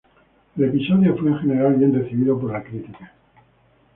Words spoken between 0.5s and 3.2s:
El episodio fue en general bien recibido por la crítica.